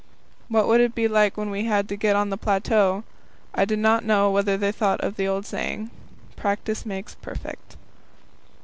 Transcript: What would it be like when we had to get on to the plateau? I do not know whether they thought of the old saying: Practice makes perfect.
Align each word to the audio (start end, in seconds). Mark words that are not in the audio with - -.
What 0.47 0.65
would 0.65 0.81
it 0.81 0.95
be 0.95 1.07
like 1.07 1.37
when 1.37 1.51
we 1.51 1.65
had 1.65 1.87
to 1.89 1.95
get 1.95 2.15
on 2.15 2.25
to 2.25 2.29
the 2.31 2.37
plateau? 2.37 3.03
I 3.53 3.65
do 3.65 3.75
not 3.77 4.03
know 4.03 4.31
whether 4.31 4.57
they 4.57 4.71
thought 4.71 4.99
of 5.01 5.15
the 5.15 5.27
old 5.27 5.45
saying: 5.45 5.91
Practice 6.35 6.87
makes 6.87 7.13
perfect. 7.13 7.77